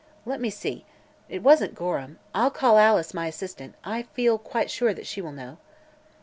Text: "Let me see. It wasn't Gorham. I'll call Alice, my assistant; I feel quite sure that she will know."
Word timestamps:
"Let 0.25 0.41
me 0.41 0.49
see. 0.49 0.83
It 1.29 1.43
wasn't 1.43 1.75
Gorham. 1.75 2.17
I'll 2.33 2.49
call 2.49 2.79
Alice, 2.79 3.13
my 3.13 3.27
assistant; 3.27 3.75
I 3.85 4.01
feel 4.01 4.39
quite 4.39 4.71
sure 4.71 4.95
that 4.95 5.05
she 5.05 5.21
will 5.21 5.31
know." 5.31 5.59